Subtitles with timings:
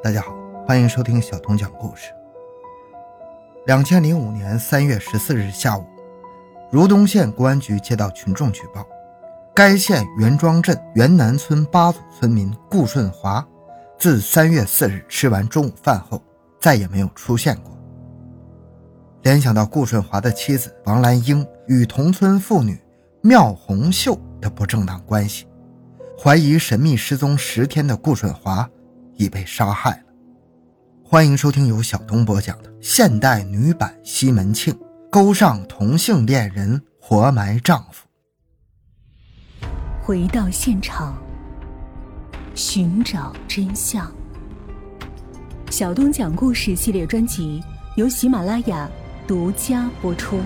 [0.00, 0.32] 大家好，
[0.64, 2.12] 欢迎收听小童讲故事。
[3.66, 5.84] 两千零五年三月十四日下午，
[6.70, 8.86] 如东县公安局接到群众举报，
[9.52, 13.44] 该县袁庄镇袁南村八组村民顾顺华，
[13.98, 16.22] 自三月四日吃完中午饭后，
[16.60, 17.76] 再也没有出现过。
[19.22, 22.80] 联想到顾顺华的妻子王兰英与同村妇女
[23.20, 25.48] 缪红秀的不正当关系，
[26.16, 28.70] 怀疑神秘失踪十天的顾顺华。
[29.18, 30.02] 已被杀害了。
[31.04, 34.78] 欢迎收听由小东播讲的现代女版西门庆
[35.10, 38.06] 勾上同性恋人活埋丈夫。
[40.02, 41.18] 回到现场，
[42.54, 44.10] 寻找真相。
[45.70, 47.62] 小东讲故事系列专辑
[47.96, 48.90] 由喜马拉雅
[49.26, 50.40] 独家播出。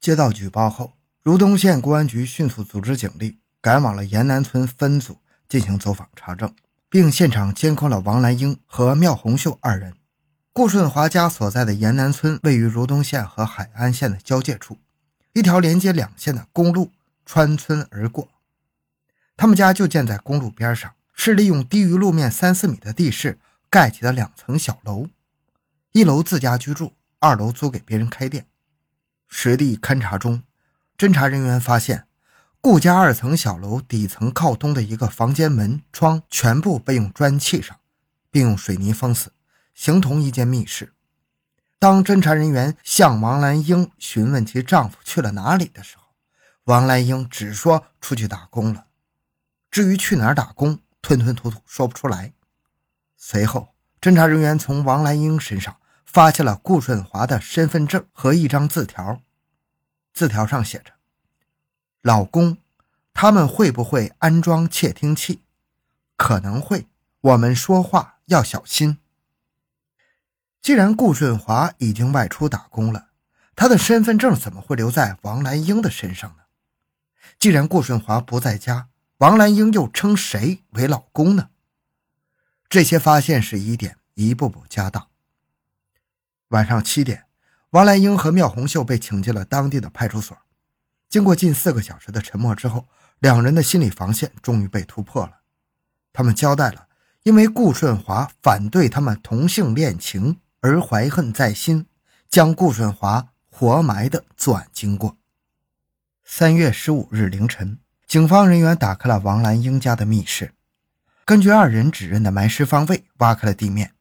[0.00, 0.92] 接到举报后，
[1.22, 5.16] 如东县公安局迅速组织警力赶往了沿南村分组。
[5.52, 6.50] 进行走访查证，
[6.88, 9.92] 并现场监控了王兰英和缪红秀二人。
[10.50, 14.78] 顾顺华家所在的沿南村位于如东县和海安县的交界处，
[15.34, 16.90] 一条连接两县的公路
[17.26, 18.30] 穿村而过。
[19.36, 25.08] 他们家就建在公路边上，是利用低于路面三四米的地势盖起的两层小楼，
[25.92, 28.46] 一楼自家居住，二楼租给别人开店。
[29.28, 30.44] 实地勘查中，
[30.96, 32.06] 侦查人员发现。
[32.64, 37.80] 顾家二层小楼底层靠东的一个房间门窗全部被用砖砌上，
[38.30, 39.32] 并用水泥封死，
[39.74, 40.92] 形同一间密室。
[41.80, 46.04] 当侦查人员向王兰英询问其丈夫去了哪里的时候，
[46.66, 48.86] 王兰英只说出去打工了，
[49.68, 52.32] 至于去哪儿打工，吞吞吐吐说不出来。
[53.16, 59.20] 随后，侦查人员从王兰英身上发现了顾顺华的身份证和一张字条，
[60.14, 60.92] 字条上写着。
[62.02, 62.58] 老公，
[63.14, 65.42] 他们会不会安装窃听器？
[66.16, 66.88] 可能会。
[67.20, 68.98] 我们说话要小心。
[70.60, 73.10] 既然顾顺华已经外出打工了，
[73.54, 76.42] 他的身份证怎么会留在王兰英的身上呢？
[77.38, 78.88] 既然顾顺华不在家，
[79.18, 81.50] 王兰英又称谁为老公呢？
[82.68, 85.06] 这些发现是疑点一步步加大。
[86.48, 87.26] 晚上七点，
[87.70, 90.36] 王兰英和缪红秀被请进了当地的派出所。
[91.12, 92.86] 经过近四个小时的沉默之后，
[93.18, 95.40] 两人的心理防线终于被突破了。
[96.10, 96.88] 他们交代了
[97.24, 101.84] 因为顾顺华反对他们同性恋情而怀恨在心，
[102.30, 105.18] 将顾顺华活埋的作案经过。
[106.24, 110.54] 三月十五日凌晨，警方人员打开了王兰英家的密室，
[111.26, 113.92] 根据二人指认的埋尸方位，挖开了地面。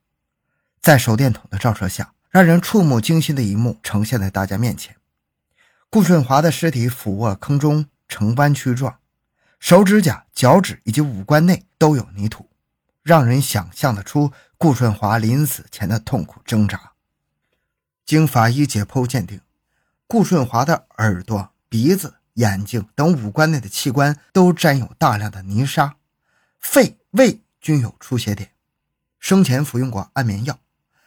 [0.80, 4.96] 在手电筒的照射下，让人触目惊心的一幕呈现在大家面前。
[5.94, 9.00] 顾顺华的尸体俯卧坑中，呈弯曲状，
[9.60, 12.50] 手指甲、脚趾以及五官内都有泥土，
[13.04, 16.94] 让人想象得出顾顺华临死前的痛苦挣扎。
[18.06, 19.42] 经法医解剖鉴定，
[20.08, 25.98] 顾顺华的耳朵、鼻子、眼睛等五官内的器官都沾有大量的泥沙，
[26.58, 28.52] 肺、胃均有出血点，
[29.20, 30.58] 生前服用过安眠药，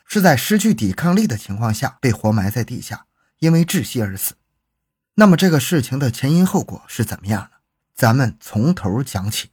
[0.04, 3.06] 是在失去抵抗力的情况下被活埋在地下，
[3.38, 4.34] 因为窒息而死。
[5.16, 7.50] 那么这个事情的前因后果是怎么样的？
[7.94, 9.50] 咱们从头讲起。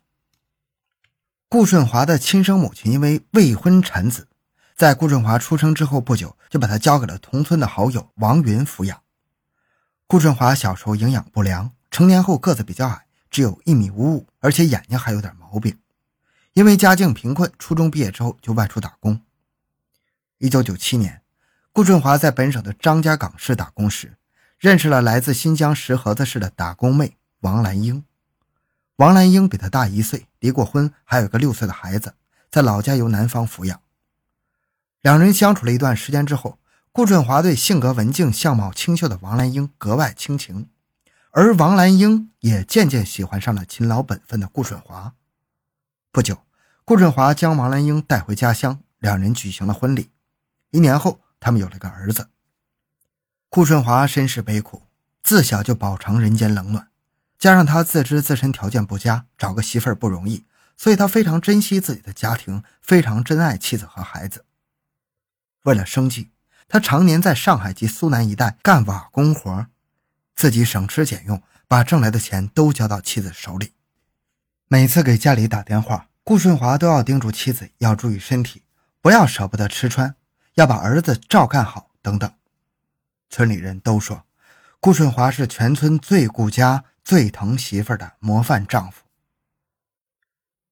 [1.48, 4.28] 顾顺华的亲生母亲因为未婚产子，
[4.76, 9.04] 在顾顺华出生之后不久，就把他交给了同村的好友王云抚养。
[10.08, 15.78] 顾顺华小时候营养不良，成年后个子比较矮，只有一米五五，而且眼睛还有点毛病。
[16.54, 19.22] 因为家境贫困，初中毕业之后就外出打工。
[20.40, 21.22] 一九九七年，
[21.72, 24.18] 顾顺华在本省的张家港市打工时。
[24.62, 28.06] 认识了来自新疆石河子市的打工妹王兰英。
[28.98, 32.14] 王兰英比他大一岁，离过婚，还有个六岁的孩子，
[32.52, 33.82] 在老家由男方抚养。
[35.02, 36.60] 两人相处了一段时间之后，
[36.92, 40.70] 顾顺华对性格文静、相貌清秀的王兰英格外倾情，
[41.32, 45.16] 而王兰英也渐渐喜欢上了勤劳本分的顾顺华。
[46.12, 46.38] 不久，
[46.86, 50.12] 顾顺华将王兰英带回家乡，两人举行了婚礼。
[50.70, 52.28] 一年后，他们有了个儿子。
[53.54, 54.84] 顾顺华身世悲苦，
[55.24, 56.88] 自小就饱尝人间冷暖，
[57.38, 60.46] 加上他自知自身条件不佳，找个媳妇儿不容易，
[60.78, 64.46] 所以他非常珍惜自己的家庭，非常珍爱妻子和孩子。
[65.64, 66.30] 为了生计，
[66.70, 69.68] 他常年在上海及苏南一带干瓦工活，
[70.34, 73.74] 自己省吃俭用，把挣来的钱都交到妻子手里。
[74.70, 78.64] 每次给家里打电话，顾顺华都要叮嘱妻子要注意身体，
[79.02, 80.16] 不要舍不得吃穿，
[80.54, 82.32] 要把儿子照看好等等。
[83.32, 84.26] 村里人都说，
[84.82, 89.04] 顾顺华是全村最顾家、最疼媳妇的模范丈夫。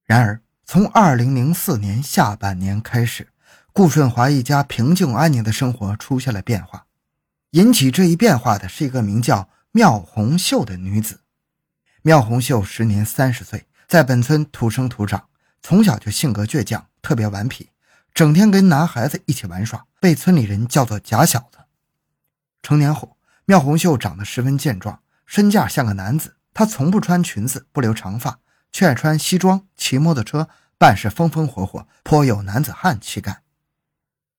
[0.04, 3.30] 然而，从二零零四年下半年开始，
[3.72, 6.86] 顾顺华一家平静安宁的生活出现了变化。
[7.52, 11.22] 引起这一变化的是一个名叫妙红秀的女子。
[12.02, 15.30] 妙红秀时年三十岁，在本村土生土长，
[15.62, 17.70] 从小就性格倔强，特别顽皮，
[18.14, 21.59] 整天跟男孩子一起玩耍，被村里人叫做“假小子”。
[22.62, 26.36] 成年后，妙红秀长得十分健壮，身价像个男子。
[26.54, 28.40] 她从不穿裙子，不留长发，
[28.72, 33.44] 却爱穿西装，骑摩托车，办事风风火火，颇有男子汉气概。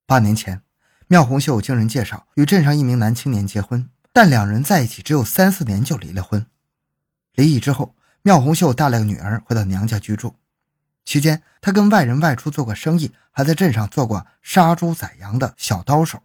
[0.07, 0.63] 八年前，
[1.07, 6.45] 妙红秀经人介绍与镇上一名男青年结婚，但两人在一起只有三四年就离了婚。
[7.35, 10.37] 离异之后，妙红秀带了个女儿回到娘家居住。
[11.05, 16.23] 期间，她跟外人外出做过生意，还在镇上做过杀猪宰羊的小刀手。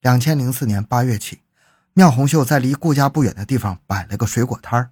[0.00, 1.42] 两千零四年八月起，
[1.92, 4.90] 妙红秀在离顾家不远的地方摆了个水果摊儿。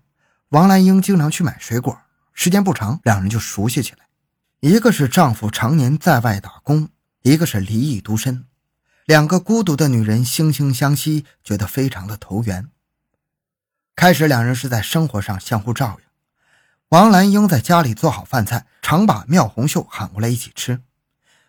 [0.50, 1.98] 王兰英经常去买水果，
[2.34, 4.06] 时间不长，两人就熟悉起来。
[4.60, 6.90] 一个是丈夫常年在外打工，
[7.22, 8.44] 一个是离异独身，
[9.06, 12.68] 两个孤独的女人惺惺相惜，觉得非常的投缘。
[13.96, 16.04] 开始，两人是在生活上相互照应。
[16.90, 20.82] 王兰英在家里做好饭菜，常把妙红秀喊过来一起吃。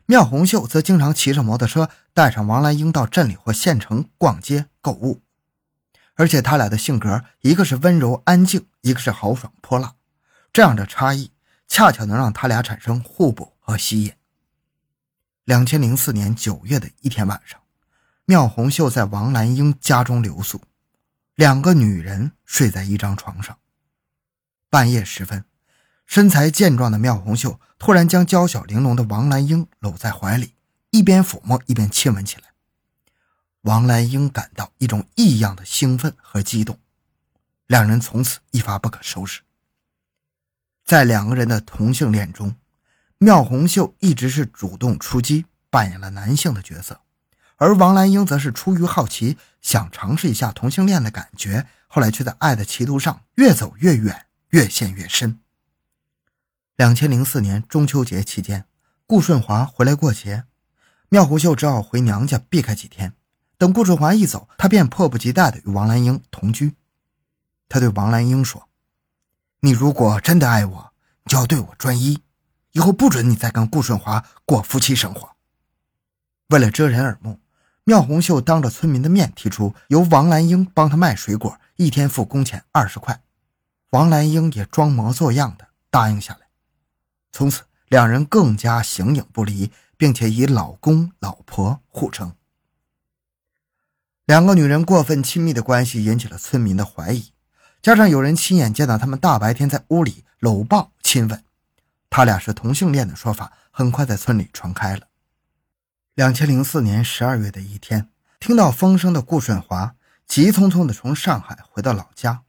[0.09, 5.21] 妙红秀则经常骑着摩托车，带上王兰英到镇里或县城逛街购物。
[6.15, 9.94] 而且他俩的性格，一个是温柔安静，一个是豪爽泼辣，
[10.51, 11.29] 这样的差异
[11.67, 14.11] 恰巧能让他俩产生互补和吸引。
[15.45, 17.61] 两千零四年九月的一天晚上，
[18.25, 20.59] 妙红秀在王兰英家中留宿。
[21.35, 23.56] 两个女人睡在一张床上。
[24.71, 25.45] 半夜时分，
[26.09, 30.56] 身材健壮的妙红秀突然将娇小玲珑的王兰英搂在怀里，
[30.89, 32.45] 一边抚摸一边亲吻起来。
[33.61, 36.79] 王兰英感到一种异样的兴奋和激动，
[37.67, 39.41] 两人从此一发不可收拾。
[40.83, 42.56] 在两个人的同性恋中，
[43.19, 47.01] 妙红秀一直是主动出击，扮演了男性的角色。
[47.57, 55.39] 而王兰英则是出于好奇，想尝试一下同性恋的感觉，后来却在爱的歧途上越走越远，越陷越深。
[56.80, 58.64] 两千零四年中秋节期间，
[59.06, 60.46] 顾顺华回来过节，
[61.10, 63.12] 妙红秀只好回娘家避开几天。
[63.58, 66.78] 等顾顺华一走，他便迫不及待地与王兰英同居。
[67.68, 68.70] 他对王兰英说
[69.60, 70.94] ：“你如果真的爱我，
[71.26, 72.24] 就要对我专一，
[72.72, 75.31] 以后不准你再跟顾顺华过夫妻生活。”
[76.48, 77.42] 为了遮人耳目。
[77.84, 83.22] 妙红秀当着村民的面提出由王兰英帮他卖水果，一天付工钱二十块。
[83.90, 86.49] 王兰英也装模作样的答应下来。
[87.31, 92.34] 从此，两人更加形影不离，并且以老公老婆互称。
[94.26, 97.31] 两个女人过分亲密的关系引起了村民的怀疑，
[97.81, 101.44] 加上有人亲眼见到他们大白天在屋里搂抱亲吻，
[102.10, 105.08] 他俩是同性恋的说法很快在村里传开了。
[106.14, 108.10] 两千零四年十二月的一天，
[108.40, 109.96] 听到风声的顾顺华
[110.28, 112.44] 急匆匆地从上海回到老家，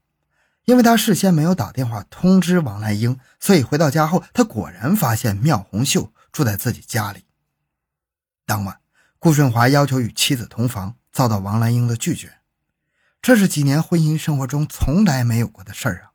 [0.70, 7.24] 因为他事先没有打电话通知王兰英，所以回到家后，他果然发现妙红秀住在自己家里。
[8.46, 8.78] 当晚，
[9.18, 12.34] 顾顺华要求与妻子同房，遭到王兰英的拒绝，
[13.20, 16.14] 这是几年婚姻生活中从来没有过的事儿啊！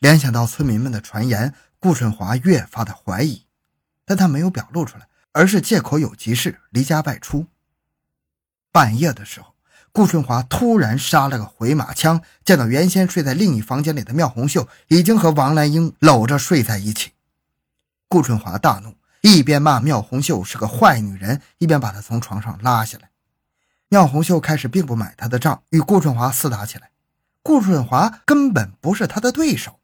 [0.00, 3.46] 联想到村民们的传言，顾顺华越发的怀疑，
[4.04, 5.08] 但他没有表露出来。
[5.32, 7.46] 而是借口有急事离家外出。
[8.70, 9.51] 半夜的时候，
[9.92, 17.12] 顾春华突然杀了个回马枪，见到原先睡在另一房间里的妙红秀已经和王兰英搂着睡在一起。
[18.08, 23.10] 顾春华大怒，一边骂妙红秀是个坏女人，一边把她从床上拉下来。
[23.90, 26.90] 妙红秀开始并不买他的账，与顾春华厮打起来。
[27.42, 29.78] 顾春华根本不是他的对手，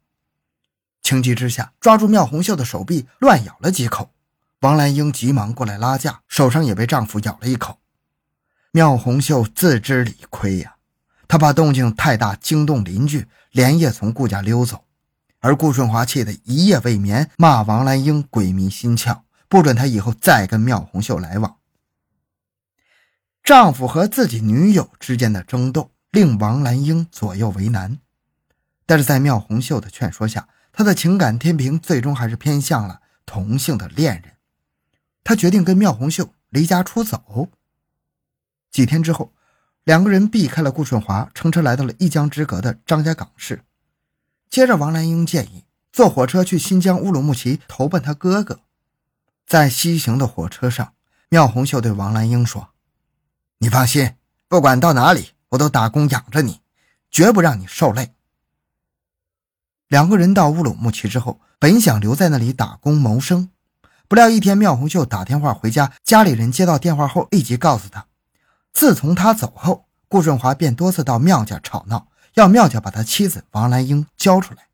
[1.03, 4.11] 情急之下抓住妙红秀的手臂乱咬了几口。
[4.61, 7.79] 王兰英急忙过来拉架，手上也被丈夫咬了一口。
[8.71, 10.77] 妙红秀自知理亏呀，
[11.27, 14.85] 她怕动静太大惊动邻居，连夜从顾家溜走。
[15.41, 21.57] 而顾顺华气得一夜未眠，骂王兰英鬼迷心窍，不准她以后再跟妙红秀来往。
[23.43, 27.99] 丈夫和自己女友之间的争斗令王兰英左右为难，
[28.85, 34.33] 但是在妙红秀的劝说下，她的情感天平最终还是偏向了同性的恋人。
[35.25, 37.49] 她决定跟妙红秀离家出走。
[38.79, 39.33] 几天之后，
[39.83, 43.65] 两个人避开了顾顺华，乘车来到了一江之隔的张家港市。
[44.49, 48.61] 接着，王兰英建议坐火车去新疆乌鲁木齐投奔他哥哥。
[49.49, 50.93] 在西行的火车上，
[51.29, 52.69] 妙红秀对王兰英说
[53.59, 54.15] ：“你放心，
[54.47, 56.61] 不管到哪里，我都打工养着你，
[57.11, 58.13] 绝不让你受累。”
[59.89, 63.51] 两个人到乌鲁木齐之后，本想留在那里打工谋生，
[64.07, 68.07] 不料一天妙红秀打电话回家，家里人接到电话后立即告诉他，
[68.73, 74.69] 自从他走后，顾顺华便多次到缪家吵闹，要缪家把他妻子王兰英交出来，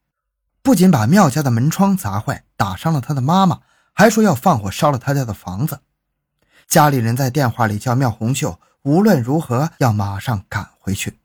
[0.63, 3.61] 不仅把缪家的门窗砸坏，打伤了他的妈妈，
[3.93, 5.81] 还说要放火烧了他家的房子。
[6.67, 11.19] 家里人在电话里叫缪红秀无论如何要马上赶回去。